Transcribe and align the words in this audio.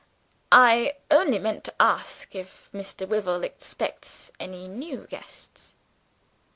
"I 0.51 0.95
only 1.11 1.37
meant 1.37 1.63
to 1.65 1.75
ask 1.79 2.33
if 2.33 2.71
Mr. 2.73 3.07
Wyvil 3.07 3.43
expects 3.43 4.31
any 4.39 4.67
new 4.67 5.05
guests?" 5.05 5.75